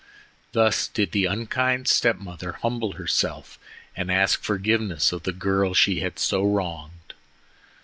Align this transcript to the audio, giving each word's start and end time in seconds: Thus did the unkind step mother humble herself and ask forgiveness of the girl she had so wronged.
Thus 0.53 0.87
did 0.87 1.11
the 1.11 1.25
unkind 1.25 1.87
step 1.87 2.17
mother 2.17 2.53
humble 2.53 2.93
herself 2.93 3.59
and 3.95 4.11
ask 4.11 4.41
forgiveness 4.41 5.11
of 5.11 5.21
the 5.21 5.31
girl 5.31 5.75
she 5.75 5.99
had 5.99 6.17
so 6.17 6.41
wronged. 6.43 7.13